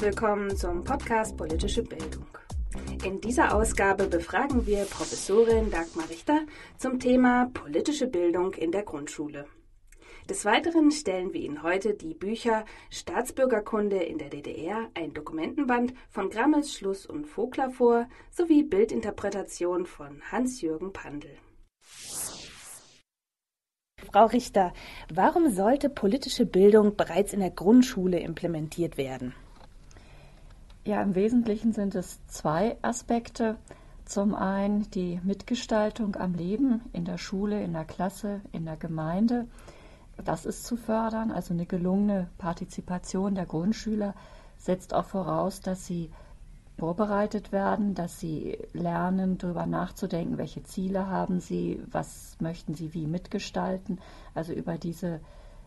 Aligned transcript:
Willkommen 0.00 0.56
zum 0.56 0.82
Podcast 0.82 1.36
Politische 1.36 1.82
Bildung. 1.82 2.24
In 3.04 3.20
dieser 3.20 3.54
Ausgabe 3.54 4.06
befragen 4.06 4.66
wir 4.66 4.86
Professorin 4.86 5.70
Dagmar 5.70 6.08
Richter 6.08 6.40
zum 6.78 6.98
Thema 6.98 7.50
politische 7.52 8.06
Bildung 8.06 8.54
in 8.54 8.72
der 8.72 8.82
Grundschule. 8.82 9.44
Des 10.26 10.46
Weiteren 10.46 10.90
stellen 10.90 11.34
wir 11.34 11.42
Ihnen 11.42 11.62
heute 11.62 11.92
die 11.92 12.14
Bücher 12.14 12.64
Staatsbürgerkunde 12.88 13.96
in 13.96 14.16
der 14.16 14.30
DDR, 14.30 14.88
ein 14.94 15.12
Dokumentenband 15.12 15.92
von 16.08 16.30
Grammes, 16.30 16.72
Schluss 16.72 17.04
und 17.04 17.26
Vogler 17.26 17.68
vor, 17.68 18.08
sowie 18.30 18.62
Bildinterpretation 18.62 19.84
von 19.84 20.22
Hans-Jürgen 20.32 20.94
Pandel. 20.94 21.36
Frau 24.10 24.24
Richter, 24.24 24.72
warum 25.12 25.50
sollte 25.50 25.90
politische 25.90 26.46
Bildung 26.46 26.96
bereits 26.96 27.34
in 27.34 27.40
der 27.40 27.50
Grundschule 27.50 28.18
implementiert 28.18 28.96
werden? 28.96 29.34
Ja, 30.84 31.02
im 31.02 31.14
Wesentlichen 31.14 31.72
sind 31.72 31.94
es 31.94 32.24
zwei 32.26 32.78
Aspekte. 32.80 33.56
Zum 34.06 34.34
einen 34.34 34.90
die 34.90 35.20
Mitgestaltung 35.22 36.16
am 36.16 36.34
Leben 36.34 36.80
in 36.94 37.04
der 37.04 37.18
Schule, 37.18 37.62
in 37.62 37.74
der 37.74 37.84
Klasse, 37.84 38.40
in 38.50 38.64
der 38.64 38.76
Gemeinde. 38.76 39.46
Das 40.24 40.46
ist 40.46 40.64
zu 40.64 40.76
fördern. 40.76 41.30
Also 41.30 41.52
eine 41.52 41.66
gelungene 41.66 42.28
Partizipation 42.38 43.34
der 43.34 43.44
Grundschüler 43.44 44.14
setzt 44.56 44.94
auch 44.94 45.04
voraus, 45.04 45.60
dass 45.60 45.86
sie 45.86 46.10
vorbereitet 46.78 47.52
werden, 47.52 47.94
dass 47.94 48.18
sie 48.18 48.58
lernen, 48.72 49.36
darüber 49.36 49.66
nachzudenken, 49.66 50.38
welche 50.38 50.62
Ziele 50.62 51.08
haben 51.08 51.40
sie, 51.40 51.82
was 51.90 52.38
möchten 52.40 52.72
sie 52.72 52.94
wie 52.94 53.06
mitgestalten. 53.06 54.00
Also 54.34 54.54
über 54.54 54.78
diese 54.78 55.20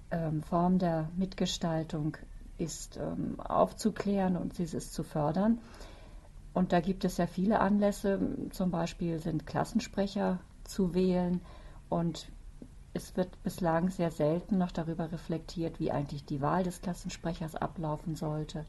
ähm, 0.09 0.41
Form 0.41 0.79
der 0.79 1.09
Mitgestaltung 1.15 2.17
ist 2.57 2.97
ähm, 2.97 3.39
aufzuklären 3.39 4.37
und 4.37 4.59
ist 4.59 4.93
zu 4.93 5.03
fördern. 5.03 5.59
Und 6.53 6.71
da 6.71 6.81
gibt 6.81 7.03
es 7.03 7.17
ja 7.17 7.25
viele 7.25 7.59
Anlässe. 7.59 8.19
Zum 8.51 8.71
Beispiel 8.71 9.19
sind 9.19 9.47
Klassensprecher 9.47 10.39
zu 10.63 10.93
wählen 10.93 11.41
und 11.89 12.27
es 12.93 13.17
wird 13.17 13.41
bislang 13.41 13.89
sehr 13.89 14.11
selten 14.11 14.59
noch 14.59 14.71
darüber 14.71 15.11
reflektiert, 15.11 15.79
wie 15.79 15.91
eigentlich 15.91 16.25
die 16.25 16.41
Wahl 16.41 16.63
des 16.63 16.81
Klassensprechers 16.81 17.55
ablaufen 17.55 18.15
sollte. 18.15 18.65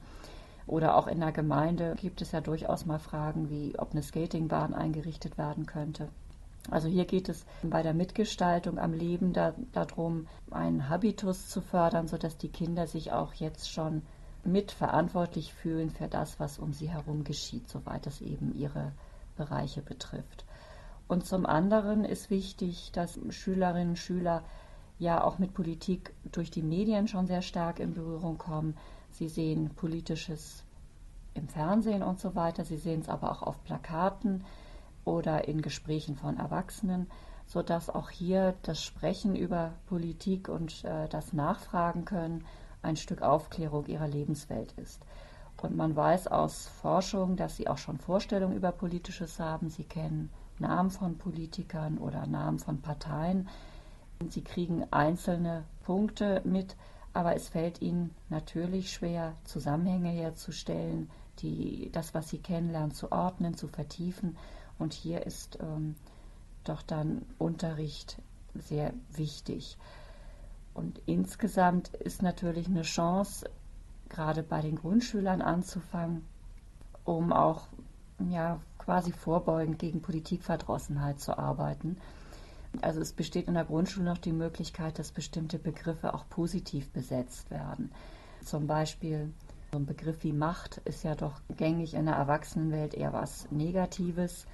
Oder 0.67 0.97
auch 0.97 1.07
in 1.07 1.21
der 1.21 1.33
Gemeinde 1.33 1.95
gibt 2.01 2.23
es 2.23 2.33
ja 2.33 2.41
durchaus 2.41 2.87
mal 2.87 2.99
Fragen, 2.99 3.51
wie 3.51 3.79
ob 3.79 3.93
eine 3.93 4.03
Skatingbahn 4.03 4.73
eingerichtet 4.73 5.37
werden 5.37 5.67
könnte. 5.67 6.09
Also 6.71 6.89
hier 6.89 7.05
geht 7.05 7.29
es 7.29 7.45
bei 7.63 7.83
der 7.83 7.95
Mitgestaltung 7.95 8.79
am 8.79 8.93
Leben 8.95 9.33
da, 9.33 9.55
darum, 9.73 10.27
einen 10.51 10.89
Habitus 10.89 11.49
zu 11.49 11.61
fördern, 11.61 12.09
sodass 12.09 12.39
die 12.39 12.49
Kinder 12.49 12.87
sich 12.87 13.13
auch 13.13 13.35
jetzt 13.35 13.71
schon 13.71 14.03
mitverantwortlich 14.45 15.53
fühlen 15.53 15.91
für 15.91 16.09
das, 16.09 16.41
was 16.41 16.59
um 16.59 16.73
sie 16.73 16.89
herum 16.89 17.25
geschieht, 17.25 17.69
soweit 17.69 18.07
es 18.07 18.21
eben 18.21 18.55
ihre 18.55 18.93
Bereiche 19.37 19.83
betrifft. 19.83 20.45
Und 21.07 21.27
zum 21.27 21.45
anderen 21.45 22.05
ist 22.05 22.31
wichtig, 22.31 22.91
dass 22.93 23.19
Schülerinnen 23.29 23.91
und 23.91 23.99
Schüler 23.99 24.43
ja 24.99 25.23
auch 25.23 25.39
mit 25.39 25.53
Politik 25.53 26.15
durch 26.33 26.51
die 26.51 26.63
Medien 26.63 27.09
schon 27.09 27.27
sehr 27.27 27.43
stark 27.43 27.79
in 27.79 27.95
Berührung 27.95 28.39
kommen. 28.39 28.77
Sie 29.11 29.29
sehen 29.29 29.71
politisches 29.71 30.65
im 31.35 31.49
Fernsehen 31.49 32.03
und 32.03 32.21
so 32.21 32.35
weiter. 32.35 32.65
Sie 32.65 32.79
sehen 32.79 33.01
es 33.01 33.09
aber 33.09 33.33
auch 33.33 33.43
auf 33.43 33.63
Plakaten 33.65 34.45
oder 35.05 35.49
in 35.49 35.63
Gesprächen 35.63 36.17
von 36.17 36.39
Erwachsenen, 36.39 37.11
sodass 37.47 37.91
auch 37.91 38.11
hier 38.11 38.55
das 38.63 38.83
Sprechen 38.83 39.37
über 39.37 39.73
Politik 39.87 40.49
und 40.49 40.85
äh, 40.85 41.09
das 41.09 41.33
Nachfragen 41.33 42.05
können 42.05 42.45
ein 42.83 42.97
Stück 42.97 43.23
Aufklärung 43.23 43.87
ihrer 43.87 44.09
Lebenswelt 44.09 44.73
ist. 44.73 45.05
Und 45.63 45.77
man 45.77 45.97
weiß 45.97 46.27
aus 46.29 46.67
Forschung, 46.67 47.37
dass 47.37 47.57
sie 47.57 47.69
auch 47.69 47.79
schon 47.79 47.99
Vorstellungen 47.99 48.57
über 48.57 48.73
Politisches 48.73 49.41
haben. 49.41 49.71
Sie 49.71 49.85
kennen 49.85 50.31
Namen 50.59 50.91
von 50.91 51.17
Politikern 51.17 51.99
oder 51.99 52.27
Namen 52.27 52.59
von 52.59 52.83
Parteien. 52.83 53.49
Sie 54.29 54.43
kriegen 54.43 54.85
einzelne 54.91 55.65
Punkte 55.85 56.43
mit, 56.45 56.77
aber 57.13 57.35
es 57.35 57.49
fällt 57.49 57.81
ihnen 57.81 58.15
natürlich 58.29 58.93
schwer, 58.93 59.35
Zusammenhänge 59.45 60.11
herzustellen, 60.11 61.11
die, 61.41 61.91
das, 61.93 62.15
was 62.15 62.29
sie 62.29 62.39
kennenlernen, 62.39 62.93
zu 62.93 63.11
ordnen, 63.11 63.55
zu 63.55 63.69
vertiefen. 63.69 64.37
Und 64.79 64.93
hier 64.93 65.25
ist 65.27 65.59
ähm, 65.61 65.95
doch 66.65 66.83
dann 66.83 67.23
Unterricht 67.39 68.19
sehr 68.55 68.93
wichtig. 69.13 69.77
Und 70.73 71.01
insgesamt 71.07 71.89
ist 71.95 72.23
natürlich 72.23 72.67
eine 72.67 72.83
Chance, 72.83 73.49
gerade 74.09 74.43
bei 74.43 74.61
den 74.61 74.77
Grundschülern 74.77 75.41
anzufangen, 75.41 76.25
um 77.05 77.33
auch 77.33 77.69
ja, 78.31 78.61
quasi 78.79 79.13
vorbeugend 79.13 79.79
gegen 79.79 80.03
Politikverdrossenheit 80.03 81.21
zu 81.21 81.39
arbeiten. 81.39 81.97
Also 82.81 83.01
es 83.01 83.13
besteht 83.13 83.47
in 83.47 83.55
der 83.55 83.65
Grundschule 83.65 84.05
noch 84.05 84.19
die 84.19 84.33
Möglichkeit, 84.33 84.99
dass 84.99 85.13
bestimmte 85.13 85.59
Begriffe 85.59 86.13
auch 86.13 86.29
positiv 86.29 86.91
besetzt 86.91 87.51
werden. 87.51 87.93
Zum 88.45 88.67
Beispiel 88.67 89.33
so 89.75 89.81
ein 89.81 89.87
Begriff 89.87 90.23
wie 90.23 90.33
Macht 90.33 90.81
ist 90.85 91.03
ja 91.03 91.17
doch 91.17 91.41
gängig 91.57 91.95
in 91.95 92.07
der 92.07 92.15
Erwachsenenwelt 92.15 92.95
eher 92.95 93.13
was 93.13 93.51
Negatives. 93.51 94.47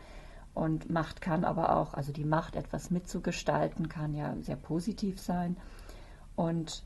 Und 0.55 0.89
Macht 0.89 1.21
kann 1.21 1.45
aber 1.45 1.77
auch, 1.77 1.93
also 1.93 2.11
die 2.11 2.25
Macht, 2.25 2.57
etwas 2.57 2.91
mitzugestalten, 2.91 3.91
kann 3.91 4.15
ja 4.15 4.35
sehr 4.41 4.57
positiv 4.57 5.21
sein. 5.21 5.59
Und 6.37 6.83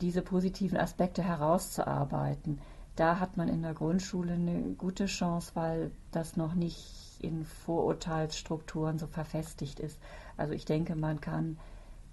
diese 0.00 0.22
positiven 0.22 0.78
Aspekte 0.78 1.22
herauszuarbeiten, 1.22 2.58
da 2.96 3.20
hat 3.20 3.36
man 3.36 3.48
in 3.48 3.60
der 3.60 3.74
Grundschule 3.74 4.32
eine 4.32 4.62
gute 4.78 5.04
Chance, 5.04 5.50
weil 5.52 5.90
das 6.10 6.38
noch 6.38 6.54
nicht 6.54 7.20
in 7.20 7.44
Vorurteilsstrukturen 7.44 8.98
so 8.98 9.06
verfestigt 9.06 9.78
ist. 9.78 10.00
Also 10.38 10.54
ich 10.54 10.64
denke, 10.64 10.96
man 10.96 11.20
kann 11.20 11.58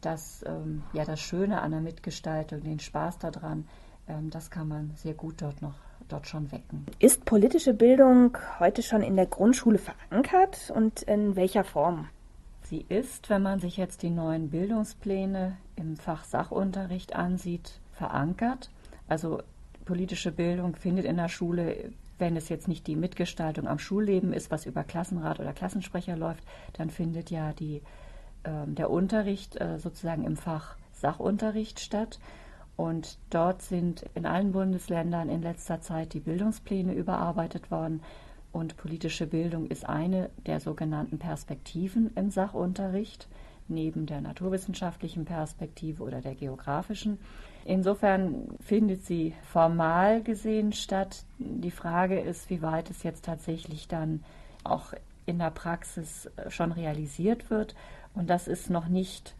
das, 0.02 0.44
ähm, 0.46 0.84
ja, 0.92 1.06
das 1.06 1.22
Schöne 1.22 1.62
an 1.62 1.72
der 1.72 1.80
Mitgestaltung, 1.80 2.62
den 2.62 2.82
Spaß 2.82 3.20
daran, 3.20 3.70
das 4.30 4.52
kann 4.52 4.68
man 4.68 4.92
sehr 4.96 5.14
gut 5.14 5.42
dort 5.42 5.62
noch 5.62 5.76
dort 6.08 6.28
schon 6.28 6.52
wecken. 6.52 6.86
Ist 7.00 7.26
politische 7.26 7.74
Bildung 7.74 8.38
heute 8.60 8.84
schon 8.84 9.02
in 9.02 9.16
der 9.16 9.28
Grundschule 9.28 9.78
verankert 9.78 10.72
und 10.76 11.04
in 11.04 11.36
welcher 11.36 11.64
Form? 11.64 12.10
Sie 12.64 12.86
ist, 12.90 13.30
wenn 13.30 13.42
man 13.42 13.60
sich 13.60 13.78
jetzt 13.78 14.04
die 14.04 14.10
neuen 14.10 14.50
Bildungspläne 14.50 15.58
im 15.76 15.96
Fach 15.98 16.26
Sachunterricht 16.26 17.16
ansieht, 17.16 17.80
verankert. 17.94 18.70
Also 19.08 19.42
politische 19.86 20.32
Bildung 20.32 20.76
findet 20.76 21.06
in 21.06 21.18
der 21.18 21.30
Schule 21.30 21.92
wenn 22.22 22.38
es 22.38 22.48
jetzt 22.48 22.70
nicht 22.70 22.88
die 22.88 22.96
Mitgestaltung 22.96 23.68
am 23.68 23.80
Schulleben 23.80 24.32
ist, 24.32 24.52
was 24.52 24.68
über 24.68 24.84
Klassenrat 24.84 25.40
oder 25.40 25.52
Klassensprecher 25.52 26.16
läuft, 26.16 26.44
dann 26.74 26.92
findet 26.92 27.32
ja 27.32 27.52
die, 27.52 27.82
äh, 28.44 28.68
der 28.68 28.92
Unterricht 28.92 29.60
äh, 29.60 29.80
sozusagen 29.80 30.24
im 30.24 30.38
Fach 30.38 30.78
Sachunterricht 30.94 31.80
statt. 31.80 32.20
Und 32.76 33.18
dort 33.30 33.62
sind 33.62 34.06
in 34.16 34.26
allen 34.26 34.54
Bundesländern 34.54 35.30
in 35.30 35.42
letzter 35.42 35.82
Zeit 35.82 36.14
die 36.14 36.20
Bildungspläne 36.20 36.94
überarbeitet 36.94 37.70
worden. 37.70 38.02
Und 38.52 38.78
politische 38.78 39.28
Bildung 39.28 39.68
ist 39.68 39.88
eine 39.88 40.30
der 40.46 40.60
sogenannten 40.60 41.20
Perspektiven 41.20 42.12
im 42.16 42.32
Sachunterricht, 42.32 43.28
neben 43.68 44.06
der 44.06 44.22
naturwissenschaftlichen 44.22 45.26
Perspektive 45.26 46.04
oder 46.04 46.22
der 46.22 46.36
geografischen. 46.36 47.20
Insofern 47.64 48.48
findet 48.60 49.06
sie 49.06 49.34
formal 49.44 50.24
gesehen 50.24 50.74
statt. 50.74 51.24
Die 51.38 51.72
Frage 51.72 52.20
ist, 52.20 52.50
wie 52.50 52.62
weit 52.62 52.90
es 52.90 53.04
jetzt 53.04 53.26
tatsächlich 53.26 53.88
dann 53.88 54.24
auch 54.64 54.94
in 55.26 55.40
der 55.40 55.52
Praxis 55.52 56.26
äh, 56.36 56.50
schon 56.50 56.72
realisiert 56.72 57.50
wird. 57.50 57.76
Und 58.14 58.30
das 58.30 58.48
ist 58.48 58.70
noch 58.70 58.88
nicht 58.88 59.36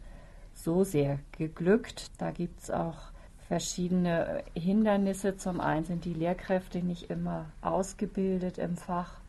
so 0.54 0.84
sehr 0.84 1.18
geglückt. 1.32 2.10
Da 2.18 2.30
gibt 2.30 2.62
es 2.62 2.70
auch 2.70 3.11
verschiedene 3.52 4.44
Hindernisse. 4.54 5.36
Zum 5.36 5.60
einen 5.60 5.84
sind 5.84 6.06
die 6.06 6.14
Lehrkräfte 6.14 6.78
nicht 6.78 7.10
immer 7.10 7.44
ausgebildet 7.60 8.56
im 8.56 8.78
Fach 8.78 9.20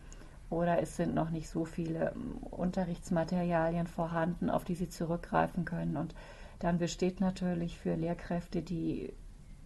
oder 0.49 0.81
es 0.81 0.95
sind 0.95 1.13
noch 1.13 1.29
nicht 1.29 1.49
so 1.49 1.65
viele 1.65 2.11
ähm, 2.11 2.37
Unterrichtsmaterialien 2.49 3.85
vorhanden, 3.85 4.49
auf 4.49 4.63
die 4.63 4.75
sie 4.75 4.87
zurückgreifen 4.87 5.65
können. 5.65 5.97
Und 5.97 6.15
dann 6.59 6.77
besteht 6.77 7.19
natürlich 7.19 7.77
für 7.77 7.95
Lehrkräfte, 7.95 8.61
die 8.61 9.11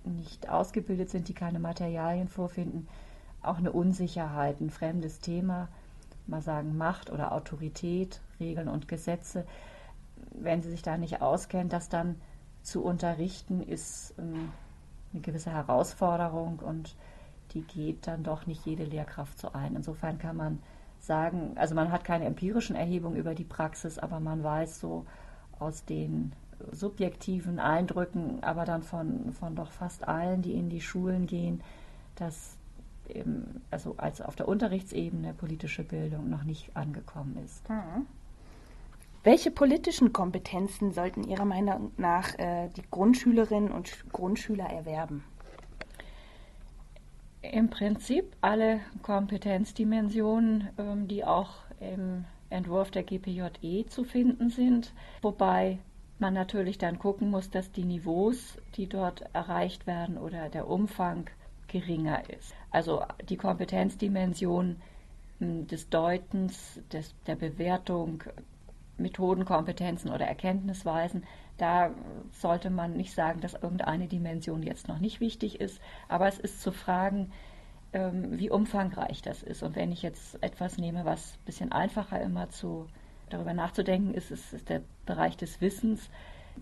nicht 0.06 0.50
ausgebildet 0.50 1.12
sind, 1.12 1.28
die 1.28 1.36
keine 1.36 1.60
Materialien 1.60 2.28
vorfinden, 2.28 2.88
auch 3.44 3.60
eine 3.60 3.72
Unsicherheit, 3.72 4.60
ein 4.60 4.72
fremdes 4.72 5.20
Thema, 5.20 5.68
mal 6.26 6.42
sagen 6.42 6.76
Macht 6.76 7.12
oder 7.12 7.32
Autorität, 7.32 8.22
Regeln 8.40 8.70
und 8.70 8.88
Gesetze. 8.88 9.46
Wenn 10.32 10.64
sie 10.64 10.72
sich 10.72 10.82
da 10.82 10.98
nicht 10.98 11.22
auskennen, 11.22 11.70
das 11.70 11.90
dann 11.90 12.16
zu 12.68 12.84
unterrichten, 12.84 13.62
ist 13.62 14.14
ähm, 14.18 14.52
eine 15.14 15.22
gewisse 15.22 15.52
Herausforderung 15.52 16.60
und 16.60 16.96
die 17.54 17.62
geht 17.62 18.08
dann 18.08 18.24
doch 18.24 18.46
nicht 18.46 18.66
jede 18.66 18.84
Lehrkraft 18.84 19.40
so 19.40 19.54
ein. 19.54 19.76
Insofern 19.76 20.18
kann 20.18 20.36
man 20.36 20.60
sagen, 21.00 21.54
also 21.56 21.76
man 21.76 21.92
hat 21.92 22.04
keine 22.04 22.26
empirischen 22.26 22.76
Erhebungen 22.76 23.16
über 23.16 23.36
die 23.36 23.46
Praxis, 23.46 23.98
aber 23.98 24.20
man 24.20 24.44
weiß 24.44 24.82
so 24.82 25.06
aus 25.60 25.86
den 25.86 26.34
subjektiven 26.72 27.60
Eindrücken, 27.60 28.44
aber 28.44 28.66
dann 28.66 28.84
von, 28.84 29.32
von 29.32 29.56
doch 29.56 29.72
fast 29.72 30.06
allen, 30.06 30.42
die 30.42 30.54
in 30.54 30.70
die 30.70 30.82
Schulen 30.82 31.26
gehen, 31.26 31.62
dass 32.16 32.58
im, 33.08 33.62
also 33.72 33.96
als 33.96 34.22
auf 34.22 34.36
der 34.36 34.50
Unterrichtsebene 34.50 35.34
politische 35.34 35.84
Bildung 35.84 36.30
noch 36.30 36.44
nicht 36.44 36.76
angekommen 36.76 37.38
ist. 37.46 37.70
Mhm. 37.70 38.08
Welche 39.24 39.52
politischen 39.52 40.14
Kompetenzen 40.14 40.92
sollten 40.92 41.24
Ihrer 41.24 41.46
Meinung 41.46 41.92
nach 41.98 42.38
äh, 42.40 42.70
die 42.76 42.84
Grundschülerinnen 42.90 43.72
und 43.72 44.12
Grundschüler 44.12 44.66
erwerben? 44.66 45.24
Im 47.42 47.70
Prinzip 47.70 48.36
alle 48.42 48.80
Kompetenzdimensionen, 49.04 50.70
ähm, 50.78 51.08
die 51.08 51.24
auch 51.24 51.52
im 51.80 52.26
Entwurf 52.50 52.92
der 52.92 53.04
GPJE 53.04 53.86
zu 53.88 54.04
finden 54.04 54.50
sind, 54.50 54.94
wobei 55.22 55.80
man 56.20 56.34
natürlich 56.34 56.78
dann 56.78 56.98
gucken 56.98 57.30
muss, 57.30 57.50
dass 57.50 57.72
die 57.72 57.84
Niveaus, 57.84 58.58
die 58.76 58.88
dort 58.88 59.24
erreicht 59.34 59.86
werden 59.86 60.18
oder 60.18 60.50
der 60.50 60.68
Umfang 60.68 61.30
geringer 61.68 62.28
ist. 62.30 62.56
Also 62.72 63.04
die 63.30 63.38
Kompetenzdimension 63.38 64.78
hm, 65.40 65.68
des 65.68 65.90
Deutens, 65.90 66.80
des, 66.92 67.14
der 67.28 67.36
Bewertung, 67.36 68.24
Methodenkompetenzen 68.98 70.12
oder 70.12 70.26
Erkenntnisweisen, 70.26 71.24
da 71.58 71.92
sollte 72.32 72.70
man 72.70 72.94
nicht 72.94 73.14
sagen, 73.14 73.42
dass 73.42 73.54
irgendeine 73.54 74.08
Dimension 74.08 74.64
jetzt 74.64 74.88
noch 74.88 75.00
nicht 75.00 75.20
wichtig 75.20 75.60
ist, 75.60 75.82
aber 76.08 76.28
es 76.28 76.40
ist 76.40 76.62
zu 76.62 76.72
fragen, 76.72 77.32
ähm, 77.94 78.38
wie 78.38 78.50
umfangreich 78.50 79.22
das 79.22 79.44
ist. 79.44 79.64
Und 79.64 79.76
wenn 79.76 79.92
ich 79.92 80.02
jetzt 80.02 80.42
etwas 80.44 80.78
nehme, 80.78 81.06
was 81.06 81.34
ein 81.34 81.46
bisschen 81.46 81.72
einfacher 81.72 82.22
immer 82.22 82.50
zu 82.50 82.88
darüber 83.30 83.54
nachzudenken 83.54 84.14
ist, 84.14 84.32
ist, 84.32 84.54
ist 84.54 84.70
der 84.70 84.82
Bereich 85.06 85.38
des 85.38 85.62
Wissens. 85.62 86.10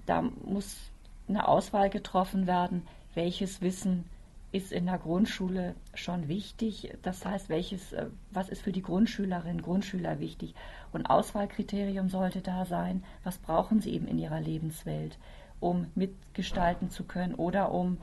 Da 0.05 0.21
muss 0.21 0.91
eine 1.27 1.47
Auswahl 1.47 1.89
getroffen 1.89 2.47
werden, 2.47 2.87
welches 3.13 3.61
Wissen 3.61 4.05
ist 4.51 4.71
in 4.71 4.85
der 4.85 4.97
Grundschule 4.97 5.75
schon 5.93 6.27
wichtig. 6.27 6.93
Das 7.01 7.25
heißt, 7.25 7.49
welches, 7.49 7.93
äh, 7.93 8.07
was 8.31 8.49
ist 8.49 8.61
für 8.61 8.71
die 8.71 8.81
Grundschülerinnen, 8.81 9.61
Grundschüler 9.61 10.19
wichtig? 10.19 10.55
Und 10.93 11.07
Auswahlkriterium 11.07 12.09
sollte 12.09 12.41
da 12.41 12.65
sein, 12.65 13.03
was 13.23 13.37
brauchen 13.37 13.81
sie 13.81 13.91
eben 13.91 14.07
in 14.07 14.17
ihrer 14.17 14.39
Lebenswelt, 14.39 15.17
um 15.59 15.87
mitgestalten 15.95 16.89
zu 16.89 17.03
können 17.03 17.35
oder 17.35 17.71
um 17.71 17.97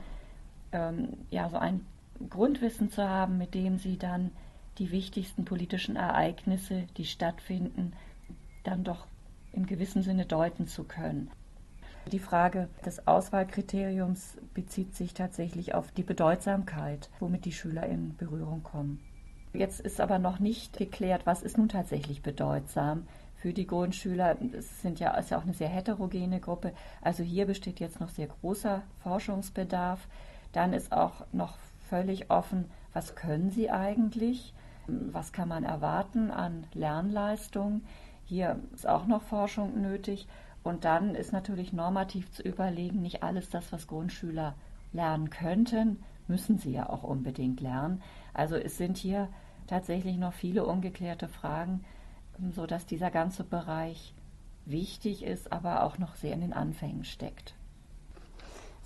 ähm, 0.71 1.17
ja, 1.31 1.49
so 1.49 1.57
ein 1.57 1.85
Grundwissen 2.29 2.89
zu 2.89 3.07
haben, 3.07 3.37
mit 3.37 3.53
dem 3.53 3.77
sie 3.77 3.97
dann 3.97 4.31
die 4.77 4.91
wichtigsten 4.91 5.45
politischen 5.45 5.95
Ereignisse, 5.95 6.83
die 6.97 7.05
stattfinden, 7.05 7.93
dann 8.63 8.83
doch 8.83 9.05
im 9.51 9.65
gewissen 9.65 10.01
Sinne 10.01 10.25
deuten 10.25 10.67
zu 10.67 10.83
können. 10.83 11.29
Die 12.11 12.19
Frage 12.19 12.69
des 12.85 13.07
Auswahlkriteriums 13.07 14.37
bezieht 14.53 14.95
sich 14.95 15.13
tatsächlich 15.13 15.73
auf 15.73 15.91
die 15.91 16.03
Bedeutsamkeit, 16.03 17.09
womit 17.19 17.45
die 17.45 17.51
Schüler 17.51 17.85
in 17.85 18.15
Berührung 18.17 18.61
kommen. 18.61 18.99
Jetzt 19.53 19.79
ist 19.79 20.01
aber 20.01 20.19
noch 20.19 20.39
nicht 20.39 20.77
geklärt, 20.77 21.25
was 21.25 21.43
ist 21.43 21.57
nun 21.57 21.69
tatsächlich 21.69 22.21
bedeutsam 22.21 23.07
für 23.35 23.53
die 23.53 23.67
Grundschüler. 23.67 24.37
Es 24.53 24.81
sind 24.81 24.99
ja, 24.99 25.11
ist 25.11 25.31
ja 25.31 25.37
auch 25.37 25.43
eine 25.43 25.53
sehr 25.53 25.69
heterogene 25.69 26.39
Gruppe. 26.39 26.73
Also 27.01 27.23
hier 27.23 27.45
besteht 27.45 27.79
jetzt 27.79 27.99
noch 27.99 28.09
sehr 28.09 28.27
großer 28.27 28.81
Forschungsbedarf. 29.03 30.07
Dann 30.51 30.73
ist 30.73 30.91
auch 30.91 31.25
noch 31.31 31.57
völlig 31.89 32.31
offen, 32.31 32.65
was 32.93 33.15
können 33.15 33.51
sie 33.51 33.69
eigentlich? 33.69 34.53
Was 34.87 35.31
kann 35.31 35.49
man 35.49 35.63
erwarten 35.63 36.31
an 36.31 36.65
Lernleistung? 36.73 37.81
Hier 38.25 38.59
ist 38.73 38.87
auch 38.87 39.05
noch 39.07 39.21
Forschung 39.21 39.81
nötig. 39.81 40.27
Und 40.63 40.85
dann 40.85 41.13
ist 41.15 41.33
natürlich 41.33 41.73
normativ 41.73 42.31
zu 42.31 42.41
überlegen, 42.41 43.01
nicht 43.01 43.21
alles 43.21 43.49
das, 43.49 43.71
was 43.71 43.87
Grundschüler 43.87 44.55
lernen 44.93 45.29
könnten, 45.29 46.03
müssen 46.27 46.57
sie 46.57 46.71
ja 46.71 46.89
auch 46.89 47.03
unbedingt 47.03 47.59
lernen. 47.59 48.01
Also 48.33 48.55
es 48.55 48.77
sind 48.77 48.97
hier 48.97 49.27
tatsächlich 49.67 50.17
noch 50.17 50.33
viele 50.33 50.65
ungeklärte 50.65 51.27
Fragen, 51.27 51.83
sodass 52.51 52.85
dieser 52.85 53.11
ganze 53.11 53.43
Bereich 53.43 54.13
wichtig 54.65 55.23
ist, 55.23 55.51
aber 55.51 55.83
auch 55.83 55.97
noch 55.97 56.15
sehr 56.15 56.33
in 56.33 56.41
den 56.41 56.53
Anfängen 56.53 57.03
steckt. 57.03 57.55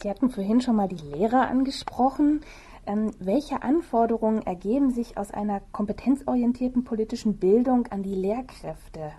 Sie 0.02 0.10
hatten 0.10 0.30
vorhin 0.30 0.62
schon 0.62 0.76
mal 0.76 0.88
die 0.88 0.96
Lehrer 0.96 1.48
angesprochen. 1.48 2.42
Ähm, 2.86 3.12
welche 3.20 3.64
Anforderungen 3.64 4.42
ergeben 4.44 4.92
sich 4.92 5.18
aus 5.18 5.32
einer 5.32 5.60
kompetenzorientierten 5.72 6.84
politischen 6.84 7.38
Bildung 7.38 7.88
an 7.88 8.04
die 8.04 8.16
Lehrkräfte? 8.16 9.12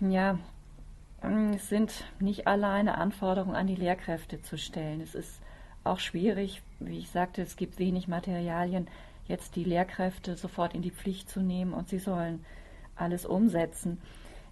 Ja, 0.00 0.38
sind 1.58 2.04
nicht 2.18 2.46
alleine 2.46 2.96
Anforderungen 2.96 3.56
an 3.56 3.66
die 3.66 3.76
Lehrkräfte 3.76 4.40
zu 4.40 4.56
stellen. 4.56 5.00
Es 5.00 5.14
ist 5.14 5.40
auch 5.84 5.98
schwierig, 5.98 6.62
wie 6.78 6.98
ich 6.98 7.10
sagte, 7.10 7.42
es 7.42 7.56
gibt 7.56 7.78
wenig 7.78 8.08
Materialien, 8.08 8.88
jetzt 9.26 9.56
die 9.56 9.64
Lehrkräfte 9.64 10.36
sofort 10.36 10.74
in 10.74 10.82
die 10.82 10.90
Pflicht 10.90 11.28
zu 11.28 11.40
nehmen 11.40 11.72
und 11.72 11.88
sie 11.88 11.98
sollen 11.98 12.44
alles 12.96 13.26
umsetzen. 13.26 13.98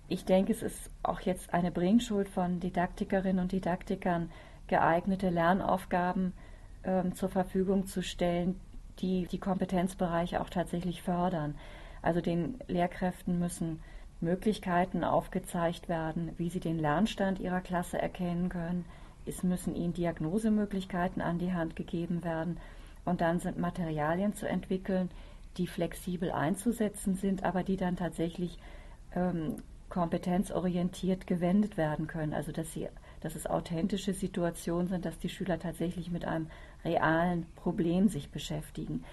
Ich 0.09 0.25
denke, 0.25 0.53
es 0.53 0.63
ist 0.63 0.91
auch 1.03 1.21
jetzt 1.21 1.53
eine 1.53 1.71
Bringschuld 1.71 2.29
von 2.29 2.61
Didaktikerinnen 2.61 3.43
und 3.43 3.53
Didaktikern, 3.53 4.31
geeignete 4.67 5.29
Lernaufgaben 5.29 6.33
äh, 6.83 7.11
zur 7.11 7.29
Verfügung 7.29 7.87
zu 7.87 8.03
stellen, 8.03 8.59
die 9.01 9.27
die 9.27 9.39
Kompetenzbereiche 9.39 10.41
auch 10.41 10.51
tatsächlich 10.51 11.03
fördern. 11.03 11.57
Also 12.01 12.21
den 12.21 12.59
Lehrkräften 12.69 13.39
müssen 13.39 13.81
Möglichkeiten 14.21 15.05
aufgezeigt 15.05 15.89
werden, 15.89 16.33
wie 16.37 16.51
sie 16.51 16.61
den 16.61 16.79
Lernstand 16.79 17.39
ihrer 17.39 17.61
Klasse 17.61 18.01
erkennen 18.01 18.49
können. 18.49 18.85
Es 19.27 19.43
müssen 19.43 19.77
ihnen 19.77 19.93
Diagnosemöglichkeiten 19.93 21.23
an 21.23 21.39
die 21.39 21.53
Hand 21.53 21.77
gegeben 21.77 22.25
werden. 22.25 22.59
Und 23.05 23.21
dann 23.21 23.41
sind 23.41 23.59
Materialien 23.59 24.35
zu 24.35 24.49
entwickeln, 24.49 25.11
die 25.57 25.67
flexibel 25.67 26.31
einzusetzen 26.31 27.15
sind, 27.15 27.45
aber 27.45 27.63
die 27.63 27.77
dann 27.77 27.97
tatsächlich 27.97 28.59
ähm, 29.15 29.63
kompetenzorientiert 29.89 31.27
gewendet 31.27 31.77
werden 31.77 32.07
können. 32.07 32.35
Also 32.35 32.53
dass 32.53 32.73
sie, 32.73 32.89
dass 33.21 33.35
es 33.35 33.47
authentische 33.47 34.15
Situationen 34.15 34.89
sind, 34.89 35.05
dass 35.05 35.19
die 35.19 35.29
Schüler 35.29 35.59
tatsächlich 35.59 36.11
mit 36.11 36.25
einem 36.25 36.51
realen 36.85 37.47
Problem 37.57 38.09
sich 38.09 38.31
beschäftigen. 38.31 39.05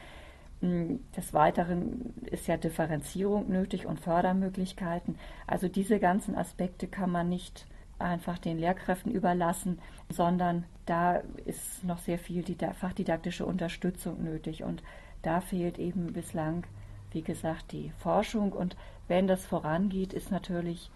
Hm, 0.62 1.00
des 1.16 1.34
Weiteren 1.34 2.14
ist 2.26 2.48
ja 2.48 2.58
Differenzierung 2.58 3.50
nötig 3.50 3.86
und 3.86 4.00
Fördermöglichkeiten. 4.00 5.18
Also 5.48 5.68
diese 5.68 6.00
ganzen 6.00 6.36
Aspekte 6.36 6.88
kann 6.88 7.12
man 7.12 7.30
nicht 7.30 7.66
einfach 8.00 8.38
den 8.38 8.58
Lehrkräften 8.58 9.12
überlassen, 9.12 9.80
sondern 10.10 10.66
da 10.86 11.22
ist 11.46 11.84
noch 11.84 12.00
sehr 12.00 12.20
viel 12.20 12.44
die 12.44 12.56
fachdidaktische 12.56 13.46
Unterstützung 13.46 14.24
nötig. 14.24 14.64
Und 14.64 14.84
da 15.22 15.42
fehlt 15.42 15.78
eben 15.78 16.14
bislang, 16.14 16.66
wie 17.12 17.22
gesagt, 17.22 17.72
die 17.72 17.92
Forschung. 17.98 18.52
Und 18.52 18.78
wenn 19.08 19.28
das 19.28 19.46
vorangeht, 19.46 20.14
ist 20.14 20.32
natürlich 20.32 20.90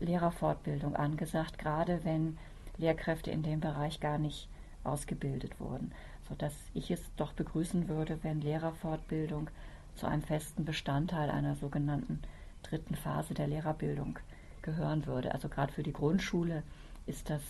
Lehrerfortbildung 0.00 0.96
angesagt, 0.96 1.58
gerade 1.58 2.00
wenn 2.04 2.38
Lehrkräfte 2.76 3.30
in 3.30 3.42
dem 3.42 3.60
Bereich 3.60 4.00
gar 4.00 4.18
nicht 4.18 4.48
ausgebildet 4.84 5.58
wurden 5.60 5.92
sodass 6.28 6.54
ich 6.74 6.90
es 6.90 7.00
doch 7.16 7.32
begrüßen 7.32 7.88
würde, 7.88 8.18
wenn 8.22 8.40
Lehrerfortbildung 8.40 9.50
zu 9.96 10.06
einem 10.06 10.22
festen 10.22 10.64
Bestandteil 10.64 11.30
einer 11.30 11.56
sogenannten 11.56 12.20
dritten 12.62 12.94
Phase 12.94 13.34
der 13.34 13.46
Lehrerbildung 13.46 14.18
gehören 14.62 15.06
würde. 15.06 15.32
Also 15.32 15.48
gerade 15.48 15.72
für 15.72 15.82
die 15.82 15.92
Grundschule 15.92 16.62
ist 17.06 17.30
das 17.30 17.42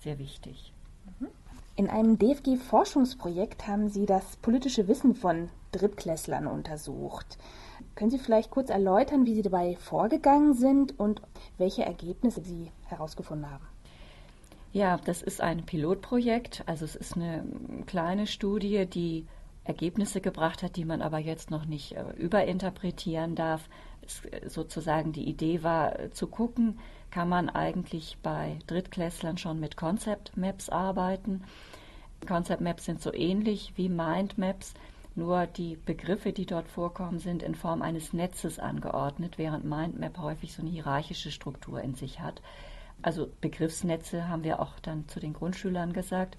sehr 0.00 0.18
wichtig. 0.18 0.72
Mhm. 1.20 1.28
In 1.76 1.90
einem 1.90 2.18
DFG-Forschungsprojekt 2.18 3.66
haben 3.66 3.90
Sie 3.90 4.06
das 4.06 4.36
politische 4.36 4.88
Wissen 4.88 5.14
von 5.14 5.50
Drittklässlern 5.72 6.46
untersucht. 6.46 7.38
Können 7.94 8.10
Sie 8.10 8.18
vielleicht 8.18 8.50
kurz 8.50 8.70
erläutern, 8.70 9.26
wie 9.26 9.34
Sie 9.34 9.42
dabei 9.42 9.76
vorgegangen 9.76 10.54
sind 10.54 10.98
und 10.98 11.20
welche 11.58 11.84
Ergebnisse 11.84 12.42
Sie 12.42 12.70
herausgefunden 12.86 13.50
haben? 13.50 13.66
Ja, 14.76 14.98
das 15.02 15.22
ist 15.22 15.40
ein 15.40 15.64
Pilotprojekt. 15.64 16.62
Also 16.66 16.84
es 16.84 16.96
ist 16.96 17.16
eine 17.16 17.46
kleine 17.86 18.26
Studie, 18.26 18.84
die 18.84 19.24
Ergebnisse 19.64 20.20
gebracht 20.20 20.62
hat, 20.62 20.76
die 20.76 20.84
man 20.84 21.00
aber 21.00 21.16
jetzt 21.16 21.50
noch 21.50 21.64
nicht 21.64 21.92
äh, 21.92 22.04
überinterpretieren 22.18 23.34
darf. 23.34 23.70
Es, 24.02 24.22
äh, 24.26 24.50
sozusagen 24.50 25.12
die 25.12 25.30
Idee 25.30 25.62
war 25.62 25.98
äh, 25.98 26.10
zu 26.10 26.26
gucken, 26.26 26.78
kann 27.10 27.30
man 27.30 27.48
eigentlich 27.48 28.18
bei 28.22 28.58
Drittklässlern 28.66 29.38
schon 29.38 29.60
mit 29.60 29.78
Concept 29.78 30.36
Maps 30.36 30.68
arbeiten. 30.68 31.44
Concept 32.28 32.60
Maps 32.60 32.84
sind 32.84 33.00
so 33.00 33.14
ähnlich 33.14 33.72
wie 33.76 33.88
Mind 33.88 34.36
Maps, 34.36 34.74
nur 35.14 35.46
die 35.46 35.76
Begriffe, 35.86 36.34
die 36.34 36.44
dort 36.44 36.68
vorkommen, 36.68 37.18
sind 37.18 37.42
in 37.42 37.54
Form 37.54 37.80
eines 37.80 38.12
Netzes 38.12 38.58
angeordnet, 38.58 39.38
während 39.38 39.64
Mindmap 39.64 40.18
häufig 40.18 40.52
so 40.52 40.60
eine 40.60 40.70
hierarchische 40.70 41.30
Struktur 41.30 41.80
in 41.80 41.94
sich 41.94 42.20
hat. 42.20 42.42
Also 43.06 43.30
Begriffsnetze 43.40 44.26
haben 44.26 44.42
wir 44.42 44.58
auch 44.58 44.80
dann 44.80 45.06
zu 45.06 45.20
den 45.20 45.32
Grundschülern 45.32 45.92
gesagt. 45.92 46.36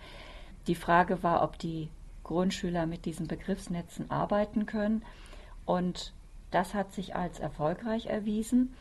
Die 0.67 0.75
Frage 0.75 1.23
war, 1.23 1.41
ob 1.41 1.57
die 1.57 1.87
Grundschüler 2.25 2.85
mit 2.85 3.05
diesen 3.05 3.25
Begriffsnetzen 3.25 4.11
arbeiten 4.11 4.65
können. 4.65 5.01
Und 5.65 6.11
das 6.51 6.73
hat 6.73 6.91
sich 6.91 7.15
als 7.15 7.39
erfolgreich 7.39 8.07
erwiesen. 8.07 8.73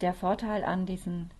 Der 0.00 0.14
Vorteil 0.14 0.64
an 0.64 0.84
diesen 0.84 1.30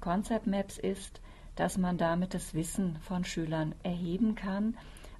Concept 0.00 0.46
Maps 0.46 0.78
ist, 0.78 1.20
dass 1.56 1.76
man 1.76 1.98
damit 1.98 2.34
das 2.34 2.54
Wissen 2.54 2.96
von 3.00 3.24
Schülern 3.24 3.74
erheben 3.82 4.36
kann. 4.36 4.76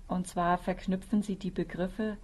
Und 0.06 0.28
zwar 0.28 0.56
verknüpfen 0.56 1.24
sie 1.24 1.34
die 1.34 1.50
Begriffe 1.50 2.16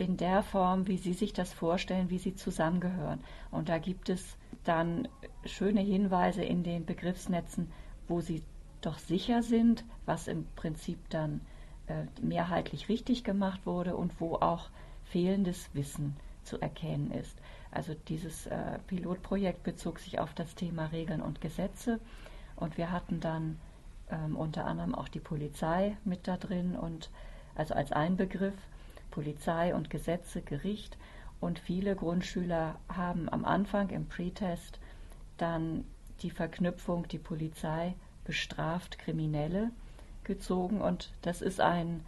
in 0.00 0.16
der 0.16 0.42
Form, 0.42 0.86
wie 0.86 0.96
Sie 0.96 1.12
sich 1.12 1.32
das 1.32 1.52
vorstellen, 1.52 2.10
wie 2.10 2.18
sie 2.18 2.34
zusammengehören. 2.34 3.20
Und 3.50 3.68
da 3.68 3.78
gibt 3.78 4.08
es 4.08 4.36
dann 4.64 5.08
schöne 5.44 5.80
Hinweise 5.80 6.42
in 6.42 6.62
den 6.62 6.86
Begriffsnetzen, 6.86 7.70
wo 8.08 8.20
sie 8.20 8.42
doch 8.80 8.98
sicher 8.98 9.42
sind, 9.42 9.84
was 10.06 10.26
im 10.26 10.46
Prinzip 10.56 10.98
dann 11.10 11.42
äh, 11.86 12.06
mehrheitlich 12.22 12.88
richtig 12.88 13.24
gemacht 13.24 13.66
wurde 13.66 13.94
und 13.94 14.20
wo 14.20 14.36
auch 14.36 14.70
fehlendes 15.04 15.68
Wissen 15.74 16.16
zu 16.44 16.60
erkennen 16.60 17.10
ist. 17.10 17.38
Also 17.70 17.94
dieses 18.08 18.46
äh, 18.46 18.78
Pilotprojekt 18.86 19.62
bezog 19.62 19.98
sich 19.98 20.18
auf 20.18 20.32
das 20.34 20.54
Thema 20.54 20.86
Regeln 20.86 21.20
und 21.20 21.40
Gesetze 21.40 22.00
und 22.56 22.78
wir 22.78 22.90
hatten 22.90 23.20
dann 23.20 23.58
ähm, 24.10 24.36
unter 24.36 24.66
anderem 24.66 24.94
auch 24.94 25.08
die 25.08 25.20
Polizei 25.20 25.96
mit 26.04 26.26
da 26.26 26.36
drin 26.36 26.74
und 26.74 27.10
also 27.54 27.74
als 27.74 27.92
ein 27.92 28.16
Begriff 28.16 28.54
Polizei 29.20 29.74
und 29.74 29.90
Gesetze, 29.90 30.40
Gericht 30.40 30.96
und 31.40 31.58
viele 31.58 31.94
Grundschüler 31.94 32.76
haben 32.88 33.28
am 33.28 33.44
Anfang 33.44 33.90
im 33.90 34.06
Pretest 34.06 34.80
dann 35.36 35.84
die 36.22 36.30
Verknüpfung, 36.30 37.06
die 37.06 37.18
Polizei 37.18 37.94
bestraft 38.24 38.98
Kriminelle 38.98 39.72
gezogen 40.24 40.80
und 40.80 41.12
das 41.20 41.42
ist 41.42 41.60
ein 41.60 42.00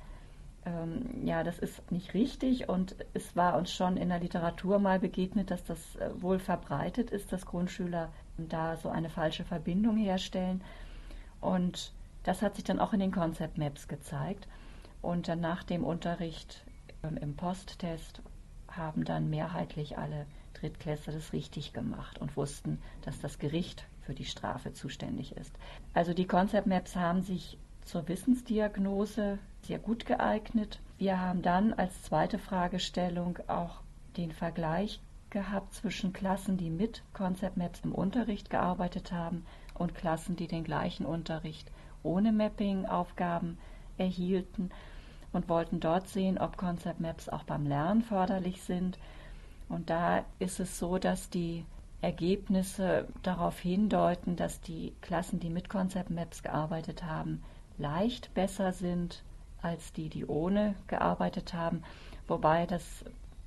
ähm, 0.64 1.26
ja, 1.26 1.44
das 1.44 1.58
ist 1.58 1.92
nicht 1.92 2.14
richtig 2.14 2.70
und 2.70 2.96
es 3.12 3.36
war 3.36 3.58
uns 3.58 3.70
schon 3.70 3.98
in 3.98 4.08
der 4.08 4.20
Literatur 4.20 4.78
mal 4.78 4.98
begegnet, 4.98 5.50
dass 5.50 5.62
das 5.64 5.96
äh, 5.96 6.08
wohl 6.22 6.38
verbreitet 6.38 7.10
ist, 7.10 7.30
dass 7.30 7.44
Grundschüler 7.44 8.10
da 8.38 8.78
so 8.78 8.88
eine 8.88 9.10
falsche 9.10 9.44
Verbindung 9.44 9.98
herstellen. 9.98 10.62
Und 11.42 11.92
das 12.22 12.40
hat 12.40 12.54
sich 12.54 12.64
dann 12.64 12.80
auch 12.80 12.94
in 12.94 13.00
den 13.00 13.12
Concept 13.12 13.58
Maps 13.58 13.86
gezeigt. 13.86 14.48
Und 15.02 15.26
dann 15.26 15.40
nach 15.40 15.64
dem 15.64 15.82
Unterricht 15.82 16.64
im 17.02 17.34
Posttest 17.34 18.22
haben 18.68 19.04
dann 19.04 19.28
mehrheitlich 19.28 19.98
alle 19.98 20.26
Drittklässler 20.54 21.12
das 21.12 21.32
richtig 21.32 21.72
gemacht 21.72 22.18
und 22.18 22.36
wussten, 22.36 22.80
dass 23.02 23.18
das 23.20 23.40
Gericht 23.40 23.86
für 24.02 24.14
die 24.14 24.24
Strafe 24.24 24.72
zuständig 24.72 25.36
ist. 25.36 25.52
Also 25.94 26.14
die 26.14 26.26
Concept 26.26 26.66
Maps 26.66 26.94
haben 26.94 27.22
sich 27.22 27.58
zur 27.82 28.06
Wissensdiagnose 28.06 29.38
sehr 29.62 29.78
gut 29.80 30.06
geeignet. 30.06 30.80
Wir 30.98 31.20
haben 31.20 31.42
dann 31.42 31.72
als 31.72 32.02
zweite 32.02 32.38
Fragestellung 32.38 33.38
auch 33.48 33.82
den 34.16 34.30
Vergleich 34.30 35.00
gehabt 35.30 35.74
zwischen 35.74 36.12
Klassen, 36.12 36.56
die 36.56 36.70
mit 36.70 37.02
Concept 37.14 37.56
Maps 37.56 37.80
im 37.82 37.92
Unterricht 37.92 38.48
gearbeitet 38.48 39.10
haben 39.10 39.44
und 39.74 39.96
Klassen, 39.96 40.36
die 40.36 40.46
den 40.46 40.62
gleichen 40.62 41.06
Unterricht 41.06 41.70
ohne 42.04 42.30
Mapping-Aufgaben 42.30 43.58
erhielten 43.96 44.70
und 45.32 45.48
wollten 45.48 45.80
dort 45.80 46.08
sehen, 46.08 46.38
ob 46.38 46.56
Concept 46.56 47.00
Maps 47.00 47.28
auch 47.28 47.44
beim 47.44 47.66
Lernen 47.66 48.02
förderlich 48.02 48.62
sind. 48.62 48.98
Und 49.68 49.90
da 49.90 50.24
ist 50.38 50.60
es 50.60 50.78
so, 50.78 50.98
dass 50.98 51.30
die 51.30 51.64
Ergebnisse 52.02 53.06
darauf 53.22 53.58
hindeuten, 53.60 54.36
dass 54.36 54.60
die 54.60 54.92
Klassen, 55.00 55.40
die 55.40 55.50
mit 55.50 55.68
Concept 55.68 56.10
Maps 56.10 56.42
gearbeitet 56.42 57.04
haben, 57.04 57.42
leicht 57.78 58.34
besser 58.34 58.72
sind 58.72 59.22
als 59.62 59.92
die, 59.92 60.08
die 60.08 60.26
ohne 60.26 60.74
gearbeitet 60.88 61.54
haben. 61.54 61.82
Wobei 62.26 62.66
das 62.66 63.04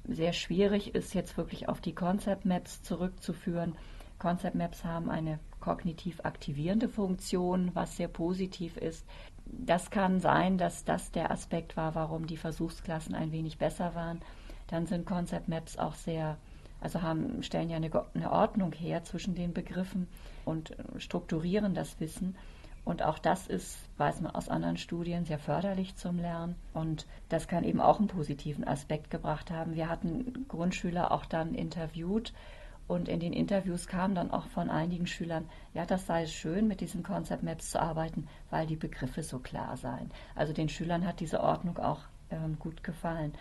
sehr 0.07 0.33
schwierig 0.33 0.95
ist, 0.95 1.13
jetzt 1.13 1.37
wirklich 1.37 1.67
auf 1.67 1.81
die 1.81 1.93
Concept 1.93 2.45
Maps 2.45 2.81
zurückzuführen. 2.81 3.75
Concept 4.19 4.55
Maps 4.55 4.83
haben 4.85 5.09
eine 5.09 5.39
kognitiv 5.59 6.21
aktivierende 6.23 6.87
Funktion, 6.87 7.71
was 7.73 7.97
sehr 7.97 8.07
positiv 8.07 8.77
ist. 8.77 9.05
Das 9.45 9.89
kann 9.89 10.19
sein, 10.19 10.57
dass 10.57 10.85
das 10.85 11.11
der 11.11 11.31
Aspekt 11.31 11.77
war, 11.77 11.95
warum 11.95 12.27
die 12.27 12.37
Versuchsklassen 12.37 13.15
ein 13.15 13.31
wenig 13.31 13.57
besser 13.57 13.95
waren. 13.95 14.21
Dann 14.67 14.87
sind 14.87 15.05
Concept 15.05 15.47
Maps 15.47 15.77
auch 15.77 15.93
sehr, 15.93 16.37
also 16.81 17.01
haben, 17.01 17.43
stellen 17.43 17.69
ja 17.69 17.77
eine, 17.77 17.91
eine 18.13 18.31
Ordnung 18.31 18.71
her 18.73 19.03
zwischen 19.03 19.35
den 19.35 19.53
Begriffen 19.53 20.07
und 20.43 20.75
strukturieren 20.97 21.73
das 21.73 21.99
Wissen. 21.99 22.35
Und 22.83 23.01
auch 23.01 23.17
das 23.17 23.47
ist, 23.47 23.77
weiß 23.97 24.21
man 24.21 24.35
aus 24.35 24.47
anderen 24.47 24.77
Studien, 24.77 25.25
sehr 25.25 25.39
förderlich 25.39 25.95
zum 25.95 26.19
Lernen. 26.19 26.55
Und 26.73 27.07
das 27.29 27.47
kann 27.47 27.63
eben 27.63 27.81
auch 27.81 27.97
einen 27.97 28.07
positiven 28.07 28.63
Aspekt 28.63 29.09
gebracht 29.09 29.49
haben. 29.49 29.73
Wir 29.75 29.89
hatten 29.89 30.45
Grundschüler 30.47 31.11
auch 31.11 31.25
dann 31.25 31.55
interviewt 31.55 32.31
und 32.87 33.09
in 33.09 33.19
den 33.19 33.33
Interviews 33.33 33.87
kam 33.87 34.13
dann 34.13 34.31
auch 34.31 34.47
von 34.47 34.69
einigen 34.69 35.07
Schülern, 35.07 35.49
ja, 35.73 35.85
das 35.85 36.05
sei 36.05 36.27
schön, 36.27 36.67
mit 36.67 36.81
diesen 36.81 37.01
Concept 37.01 37.41
Maps 37.41 37.71
zu 37.71 37.81
arbeiten, 37.81 38.27
weil 38.51 38.67
die 38.67 38.75
Begriffe 38.75 39.23
so 39.23 39.39
klar 39.39 39.75
seien. 39.77 40.11
Also 40.35 40.53
den 40.53 40.69
Schülern 40.69 41.05
hat 41.05 41.19
diese 41.19 41.41
Ordnung 41.41 41.77
auch 41.79 42.01
ähm, 42.29 42.57
gut 42.59 42.83
gefallen. 42.83 43.33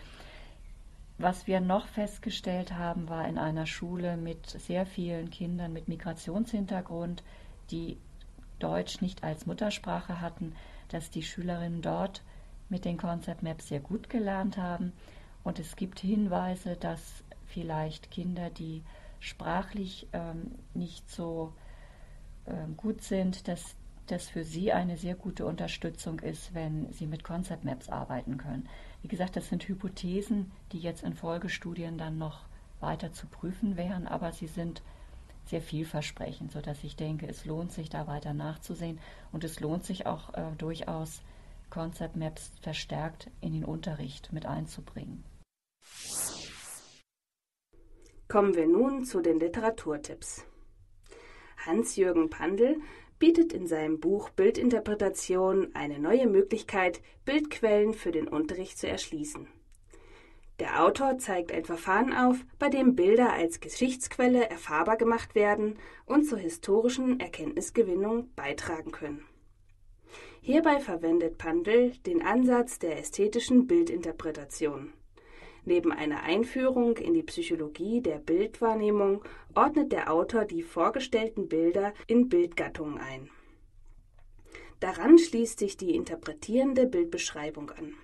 Was 1.19 1.47
wir 1.47 1.61
noch 1.61 1.87
festgestellt 1.87 2.73
haben, 2.73 3.09
war 3.09 3.29
in 3.29 3.39
einer 3.39 3.67
Schule 3.67 4.17
mit 4.17 4.47
sehr 4.47 4.87
vielen 4.87 5.31
Kindern 5.31 5.73
mit 5.73 5.89
Migrationshintergrund, 5.89 7.23
die 7.71 7.99
Deutsch 8.59 9.01
nicht 9.01 9.23
als 9.23 9.47
Muttersprache 9.47 10.21
hatten, 10.21 10.55
dass 10.89 11.11
die 11.11 11.23
Schülerinnen 11.23 11.83
dort 11.83 12.23
mit 12.69 12.85
den 12.85 12.97
Concept 12.97 13.43
Maps 13.43 13.69
sehr 13.69 13.81
gut 13.81 14.09
gelernt 14.09 14.57
haben. 14.57 14.93
Und 15.45 15.59
es 15.59 15.77
gibt 15.77 16.01
Hinweise, 16.01 16.77
dass 16.77 17.23
vielleicht 17.47 18.11
Kinder, 18.11 18.51
die 18.51 18.83
sprachlich 19.25 20.07
ähm, 20.13 20.53
nicht 20.75 21.11
so 21.11 21.53
ähm, 22.47 22.77
gut 22.77 23.03
sind, 23.03 23.49
dass 23.49 23.75
das 24.07 24.29
für 24.29 24.45
sie 24.45 24.73
eine 24.73 24.99
sehr 24.99 25.15
gute 25.15 25.47
Unterstützung 25.47 26.21
ist, 26.21 26.53
wenn 26.53 26.93
sie 26.93 27.07
mit 27.07 27.25
Concept 27.25 27.65
Maps 27.65 27.89
arbeiten 27.89 28.37
können. 28.37 28.69
Wie 29.01 29.09
gesagt, 29.09 29.37
das 29.37 29.49
sind 29.49 29.67
Hypothesen, 29.67 30.53
die 30.73 30.79
jetzt 30.79 31.03
in 31.03 31.15
Folgestudien 31.15 31.97
dann 31.97 32.19
noch 32.19 32.45
weiter 32.81 33.13
zu 33.13 33.27
prüfen 33.27 33.79
wären, 33.79 34.07
aber 34.07 34.33
sie 34.33 34.47
sind 34.47 34.83
sehr 35.47 35.63
vielversprechend, 35.63 36.53
sodass 36.53 36.85
ich 36.85 36.97
denke, 36.97 37.27
es 37.27 37.47
lohnt 37.47 37.73
sich 37.73 37.89
da 37.89 38.07
weiter 38.07 38.35
nachzusehen 38.35 38.99
und 39.33 39.43
es 39.43 39.61
lohnt 39.61 39.85
sich 39.85 40.07
auch 40.07 40.35
äh, 40.35 40.53
durchaus 40.59 41.23
Concept 41.71 42.17
Maps 42.17 42.53
verstärkt 42.61 43.31
in 43.41 43.55
den 43.55 43.65
Unterricht 43.65 44.33
mit 44.33 44.45
einzubringen. 44.45 45.25
Kommen 48.29 48.55
wir 48.55 48.67
nun 48.67 49.05
zu 49.05 49.21
den 49.21 49.39
Literaturtipps. 49.39 50.47
Hans-Jürgen 51.67 52.31
Pandl 52.31 52.81
bietet 53.19 53.53
in 53.53 53.67
seinem 53.67 54.01
Buch 54.01 54.31
Bildinterpretation 54.31 55.71
eine 55.75 55.99
neue 55.99 56.27
Möglichkeit, 56.27 57.01
Bildquellen 57.25 57.95
für 57.95 58.13
den 58.13 58.27
Unterricht 58.27 58.79
zu 58.79 58.89
erschließen. 58.89 59.47
Der 60.59 60.85
Autor 60.85 61.19
zeigt 61.19 61.53
ein 61.53 61.65
Verfahren 61.65 62.13
auf, 62.13 62.37
bei 62.59 62.69
dem 62.69 62.95
Bilder 62.95 63.33
als 63.33 63.61
Geschichtsquelle 63.61 64.49
erfahrbar 64.49 64.97
gemacht 64.97 65.35
werden 65.35 65.79
und 66.07 66.25
zur 66.25 66.39
historischen 66.39 67.19
Erkenntnisgewinnung 67.19 68.31
beitragen 68.37 68.93
können. 68.93 69.25
Hierbei 70.41 70.79
verwendet 70.79 71.39
Pandl 71.39 71.93
den 72.07 72.23
Ansatz 72.23 72.79
der 72.79 72.99
ästhetischen 72.99 73.67
Bildinterpretation. 73.67 74.93
Neben 75.67 75.93
einer 75.93 76.23
Einführung 76.23 76.99
in 76.99 77.15
die 77.15 77.23
Psychologie 77.23 78.03
der 78.03 78.19
Bildwahrnehmung 78.19 79.23
ordnet 79.55 79.93
der 79.93 80.13
Autor 80.13 80.45
die 80.45 80.63
vorgestellten 80.63 81.49
Bilder 81.49 81.95
in 82.07 82.29
Bildgattungen 82.29 82.99
ein. 82.99 83.31
Daran 84.81 85.19
schließt 85.19 85.59
sich 85.59 85.79
die 85.79 85.95
interpretierende 85.95 86.87
Bildbeschreibung 86.87 87.71
an. 87.71 87.95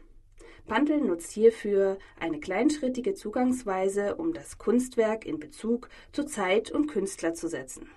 Pandl 0.67 0.99
nutzt 0.99 1.33
hierfür 1.33 1.99
eine 2.19 2.41
kleinschrittige 2.41 3.15
Zugangsweise, 3.15 4.15
um 4.15 4.33
das 4.33 4.57
Kunstwerk 4.57 5.27
in 5.27 5.39
Bezug 5.39 5.89
zu 6.13 6.25
Zeit 6.25 6.71
und 6.71 6.87
Künstler 6.87 7.35
zu 7.35 7.49
setzen. 7.49 7.91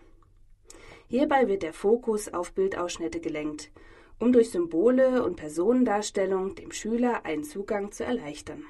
Hierbei 1.08 1.48
wird 1.48 1.64
der 1.64 1.74
Fokus 1.74 2.34
auf 2.34 2.54
Bildausschnitte 2.54 3.20
gelenkt, 3.20 3.72
um 4.20 4.34
durch 4.34 4.50
Symbole 4.50 5.24
und 5.24 5.36
Personendarstellung 5.36 6.56
dem 6.56 6.72
Schüler 6.72 7.26
einen 7.26 7.44
Zugang 7.44 7.92
zu 7.92 8.04
erleichtern. 8.04 8.66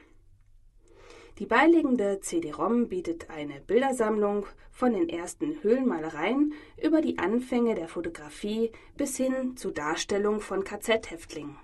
Die 1.39 1.47
beiliegende 1.47 2.19
CD-ROM 2.19 2.89
bietet 2.89 3.31
eine 3.31 3.59
Bildersammlung 3.61 4.45
von 4.71 4.93
den 4.93 5.09
ersten 5.09 5.63
Höhlenmalereien 5.63 6.53
über 6.79 7.01
die 7.01 7.17
Anfänge 7.17 7.73
der 7.73 7.87
Fotografie 7.87 8.71
bis 8.97 9.17
hin 9.17 9.57
zu 9.57 9.71
Darstellung 9.71 10.41
von 10.41 10.63
KZ-Häftlingen. 10.63 11.57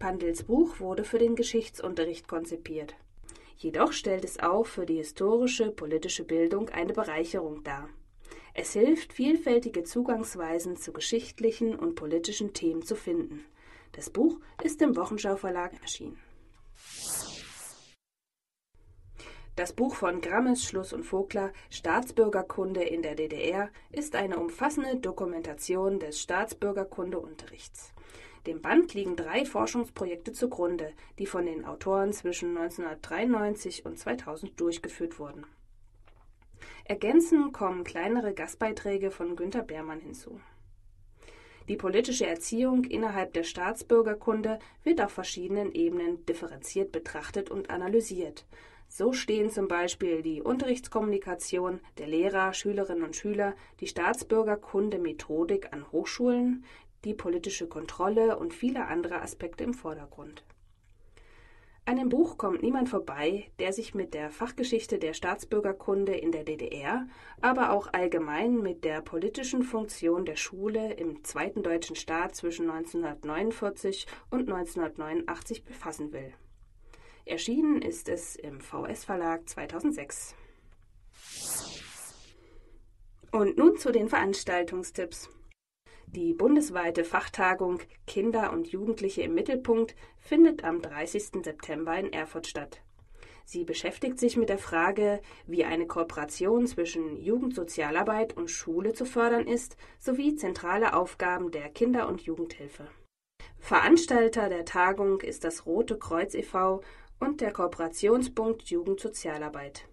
Pandels 0.00 0.42
Buch 0.42 0.80
wurde 0.80 1.04
für 1.04 1.18
den 1.18 1.36
Geschichtsunterricht 1.36 2.26
konzipiert. 2.26 2.96
Jedoch 3.56 3.92
stellt 3.92 4.24
es 4.24 4.40
auch 4.40 4.66
für 4.66 4.84
die 4.84 4.96
historische 4.96 5.70
politische 5.70 6.24
Bildung 6.24 6.68
eine 6.70 6.92
Bereicherung 6.92 7.62
dar. 7.62 7.88
Es 8.52 8.72
hilft, 8.72 9.12
vielfältige 9.12 9.84
Zugangsweisen 9.84 10.76
zu 10.76 10.92
geschichtlichen 10.92 11.76
und 11.76 11.94
politischen 11.94 12.52
Themen 12.52 12.82
zu 12.82 12.96
finden. 12.96 13.44
Das 13.92 14.10
Buch 14.10 14.40
ist 14.64 14.82
im 14.82 14.96
Wochenschau 14.96 15.36
Verlag 15.36 15.72
erschienen. 15.82 16.18
Das 19.56 19.72
Buch 19.72 19.94
von 19.94 20.20
Grammes, 20.20 20.62
Schluss 20.64 20.92
und 20.92 21.02
Vogler 21.02 21.50
Staatsbürgerkunde 21.70 22.82
in 22.82 23.00
der 23.00 23.14
DDR 23.14 23.70
ist 23.90 24.14
eine 24.14 24.38
umfassende 24.38 24.96
Dokumentation 24.96 25.98
des 25.98 26.20
Staatsbürgerkundeunterrichts. 26.20 27.94
Dem 28.46 28.60
Band 28.60 28.92
liegen 28.92 29.16
drei 29.16 29.46
Forschungsprojekte 29.46 30.34
zugrunde, 30.34 30.92
die 31.18 31.24
von 31.24 31.46
den 31.46 31.64
Autoren 31.64 32.12
zwischen 32.12 32.50
1993 32.54 33.86
und 33.86 33.98
2000 33.98 34.60
durchgeführt 34.60 35.18
wurden. 35.18 35.46
Ergänzend 36.84 37.54
kommen 37.54 37.82
kleinere 37.82 38.34
Gastbeiträge 38.34 39.10
von 39.10 39.36
Günter 39.36 39.62
Beermann 39.62 40.00
hinzu. 40.00 40.38
Die 41.68 41.76
politische 41.76 42.26
Erziehung 42.26 42.84
innerhalb 42.84 43.32
der 43.32 43.42
Staatsbürgerkunde 43.42 44.58
wird 44.84 45.00
auf 45.00 45.12
verschiedenen 45.12 45.72
Ebenen 45.72 46.24
differenziert 46.26 46.92
betrachtet 46.92 47.50
und 47.50 47.70
analysiert. 47.70 48.44
So 48.98 49.12
stehen 49.12 49.50
zum 49.50 49.68
Beispiel 49.68 50.22
die 50.22 50.40
Unterrichtskommunikation 50.40 51.80
der 51.98 52.06
Lehrer, 52.06 52.54
Schülerinnen 52.54 53.04
und 53.04 53.14
Schüler, 53.14 53.54
die 53.78 53.88
Staatsbürgerkunde-Methodik 53.88 55.70
an 55.74 55.92
Hochschulen, 55.92 56.64
die 57.04 57.12
politische 57.12 57.66
Kontrolle 57.66 58.38
und 58.38 58.54
viele 58.54 58.86
andere 58.86 59.20
Aspekte 59.20 59.64
im 59.64 59.74
Vordergrund. 59.74 60.46
An 61.84 61.96
dem 61.96 62.08
Buch 62.08 62.38
kommt 62.38 62.62
niemand 62.62 62.88
vorbei, 62.88 63.50
der 63.58 63.74
sich 63.74 63.94
mit 63.94 64.14
der 64.14 64.30
Fachgeschichte 64.30 64.98
der 64.98 65.12
Staatsbürgerkunde 65.12 66.14
in 66.14 66.32
der 66.32 66.44
DDR, 66.44 67.06
aber 67.42 67.72
auch 67.72 67.92
allgemein 67.92 68.62
mit 68.62 68.82
der 68.82 69.02
politischen 69.02 69.62
Funktion 69.62 70.24
der 70.24 70.36
Schule 70.36 70.94
im 70.94 71.22
Zweiten 71.22 71.62
Deutschen 71.62 71.96
Staat 71.96 72.34
zwischen 72.34 72.70
1949 72.70 74.06
und 74.30 74.50
1989 74.50 75.66
befassen 75.66 76.14
will. 76.14 76.32
Erschienen 77.26 77.82
ist 77.82 78.08
es 78.08 78.36
im 78.36 78.60
VS 78.60 79.04
Verlag 79.04 79.48
2006. 79.48 80.36
Und 83.32 83.58
nun 83.58 83.76
zu 83.76 83.90
den 83.90 84.08
Veranstaltungstipps. 84.08 85.28
Die 86.06 86.34
bundesweite 86.34 87.02
Fachtagung 87.02 87.80
Kinder 88.06 88.52
und 88.52 88.68
Jugendliche 88.68 89.22
im 89.22 89.34
Mittelpunkt 89.34 89.96
findet 90.20 90.62
am 90.62 90.80
30. 90.80 91.42
September 91.42 91.98
in 91.98 92.12
Erfurt 92.12 92.46
statt. 92.46 92.80
Sie 93.44 93.64
beschäftigt 93.64 94.20
sich 94.20 94.36
mit 94.36 94.48
der 94.48 94.58
Frage, 94.58 95.20
wie 95.48 95.64
eine 95.64 95.88
Kooperation 95.88 96.68
zwischen 96.68 97.16
Jugendsozialarbeit 97.16 98.36
und 98.36 98.52
Schule 98.52 98.92
zu 98.92 99.04
fördern 99.04 99.48
ist, 99.48 99.76
sowie 99.98 100.36
zentrale 100.36 100.94
Aufgaben 100.94 101.50
der 101.50 101.70
Kinder- 101.70 102.06
und 102.06 102.20
Jugendhilfe. 102.20 102.86
Veranstalter 103.58 104.48
der 104.48 104.64
Tagung 104.64 105.22
ist 105.22 105.42
das 105.42 105.66
Rote 105.66 105.98
Kreuz 105.98 106.34
e.V. 106.34 106.82
und 107.20 107.40
der 107.40 107.52
Kooperationspunkt 107.52 108.64
Jugendsozialarbeit. 108.64 109.86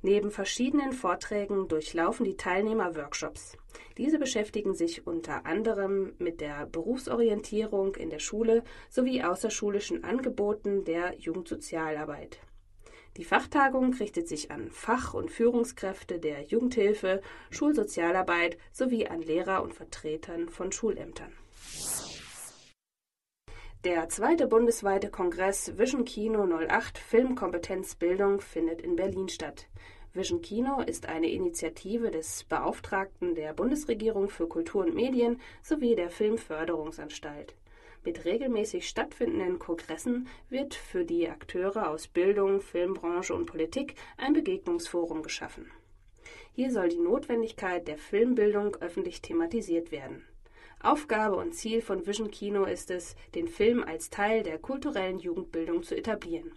Neben 0.00 0.30
verschiedenen 0.30 0.92
Vorträgen 0.92 1.66
durchlaufen 1.66 2.24
die 2.24 2.36
Teilnehmer 2.36 2.94
Workshops. 2.94 3.56
Diese 3.96 4.18
beschäftigen 4.20 4.74
sich 4.74 5.06
unter 5.08 5.44
anderem 5.44 6.12
mit 6.18 6.40
der 6.40 6.66
Berufsorientierung 6.66 7.96
in 7.96 8.10
der 8.10 8.20
Schule 8.20 8.62
sowie 8.90 9.24
außerschulischen 9.24 10.04
Angeboten 10.04 10.84
der 10.84 11.16
Jugendsozialarbeit. 11.18 12.38
Die 13.16 13.24
Fachtagung 13.24 13.92
richtet 13.94 14.28
sich 14.28 14.52
an 14.52 14.70
Fach- 14.70 15.14
und 15.14 15.32
Führungskräfte 15.32 16.20
der 16.20 16.44
Jugendhilfe, 16.44 17.20
Schulsozialarbeit 17.50 18.56
sowie 18.70 19.08
an 19.08 19.20
Lehrer 19.20 19.64
und 19.64 19.74
Vertretern 19.74 20.48
von 20.48 20.70
Schulämtern. 20.70 21.32
Der 23.88 24.06
zweite 24.10 24.46
bundesweite 24.46 25.08
Kongress 25.08 25.78
Vision 25.78 26.04
Kino 26.04 26.44
08 26.44 26.98
Filmkompetenzbildung 26.98 28.42
findet 28.42 28.82
in 28.82 28.96
Berlin 28.96 29.30
statt. 29.30 29.66
Vision 30.12 30.42
Kino 30.42 30.82
ist 30.82 31.06
eine 31.06 31.30
Initiative 31.30 32.10
des 32.10 32.44
Beauftragten 32.44 33.34
der 33.34 33.54
Bundesregierung 33.54 34.28
für 34.28 34.46
Kultur 34.46 34.84
und 34.84 34.94
Medien 34.94 35.40
sowie 35.62 35.94
der 35.94 36.10
Filmförderungsanstalt. 36.10 37.54
Mit 38.04 38.26
regelmäßig 38.26 38.86
stattfindenden 38.86 39.58
Kongressen 39.58 40.28
wird 40.50 40.74
für 40.74 41.06
die 41.06 41.26
Akteure 41.26 41.88
aus 41.88 42.08
Bildung, 42.08 42.60
Filmbranche 42.60 43.34
und 43.34 43.46
Politik 43.46 43.94
ein 44.18 44.34
Begegnungsforum 44.34 45.22
geschaffen. 45.22 45.70
Hier 46.52 46.70
soll 46.70 46.90
die 46.90 47.00
Notwendigkeit 47.00 47.88
der 47.88 47.96
Filmbildung 47.96 48.76
öffentlich 48.82 49.22
thematisiert 49.22 49.92
werden. 49.92 50.27
Aufgabe 50.80 51.36
und 51.36 51.54
Ziel 51.54 51.80
von 51.80 52.06
Vision 52.06 52.30
Kino 52.30 52.64
ist 52.64 52.90
es, 52.90 53.16
den 53.34 53.48
Film 53.48 53.82
als 53.82 54.10
Teil 54.10 54.44
der 54.44 54.58
kulturellen 54.58 55.18
Jugendbildung 55.18 55.82
zu 55.82 55.96
etablieren. 55.96 56.52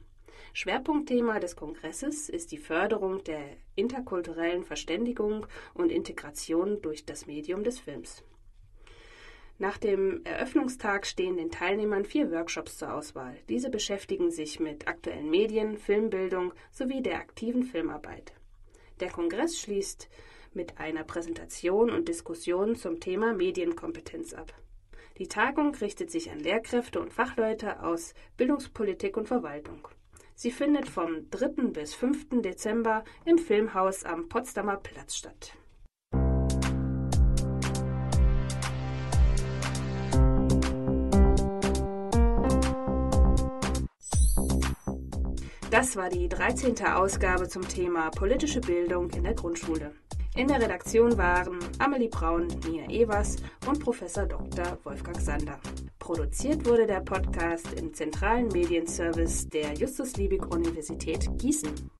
Schwerpunktthema 0.53 1.39
des 1.39 1.55
Kongresses 1.55 2.29
ist 2.29 2.51
die 2.51 2.57
Förderung 2.57 3.23
der 3.23 3.43
interkulturellen 3.75 4.63
Verständigung 4.63 5.47
und 5.73 5.91
Integration 5.91 6.81
durch 6.81 7.05
das 7.05 7.25
Medium 7.25 7.63
des 7.63 7.79
Films. 7.79 8.23
Nach 9.57 9.77
dem 9.77 10.21
Eröffnungstag 10.23 11.05
stehen 11.05 11.37
den 11.37 11.51
Teilnehmern 11.51 12.03
vier 12.03 12.31
Workshops 12.31 12.77
zur 12.77 12.93
Auswahl. 12.93 13.37
Diese 13.47 13.69
beschäftigen 13.69 14.31
sich 14.31 14.59
mit 14.59 14.87
aktuellen 14.87 15.29
Medien, 15.29 15.77
Filmbildung 15.77 16.53
sowie 16.71 17.01
der 17.01 17.17
aktiven 17.17 17.63
Filmarbeit. 17.63 18.33
Der 18.99 19.09
Kongress 19.09 19.59
schließt 19.59 20.09
mit 20.53 20.79
einer 20.79 21.03
Präsentation 21.03 21.89
und 21.89 22.07
Diskussion 22.07 22.75
zum 22.75 22.99
Thema 22.99 23.33
Medienkompetenz 23.33 24.33
ab. 24.33 24.53
Die 25.17 25.27
Tagung 25.27 25.75
richtet 25.75 26.09
sich 26.09 26.31
an 26.31 26.39
Lehrkräfte 26.39 26.99
und 26.99 27.13
Fachleute 27.13 27.83
aus 27.83 28.13
Bildungspolitik 28.37 29.17
und 29.17 29.27
Verwaltung. 29.27 29.87
Sie 30.35 30.51
findet 30.51 30.89
vom 30.89 31.29
3. 31.29 31.69
bis 31.71 31.93
5. 31.93 32.41
Dezember 32.41 33.03
im 33.25 33.37
Filmhaus 33.37 34.03
am 34.03 34.27
Potsdamer 34.27 34.77
Platz 34.77 35.15
statt. 35.17 35.53
Das 45.69 45.95
war 45.95 46.09
die 46.09 46.27
13. 46.27 46.85
Ausgabe 46.85 47.47
zum 47.47 47.65
Thema 47.67 48.09
politische 48.09 48.59
Bildung 48.59 49.09
in 49.11 49.23
der 49.23 49.35
Grundschule. 49.35 49.93
In 50.35 50.47
der 50.47 50.61
Redaktion 50.61 51.17
waren 51.17 51.59
Amelie 51.79 52.07
Braun, 52.07 52.47
Nia 52.65 52.89
Evers 52.89 53.35
und 53.67 53.79
Professor 53.79 54.25
Dr. 54.25 54.77
Wolfgang 54.85 55.19
Sander. 55.19 55.59
Produziert 55.99 56.65
wurde 56.65 56.87
der 56.87 57.01
Podcast 57.01 57.73
im 57.73 57.93
zentralen 57.93 58.47
Medienservice 58.47 59.49
der 59.49 59.73
Justus 59.73 60.15
Liebig 60.15 60.45
Universität 60.45 61.27
Gießen. 61.37 61.91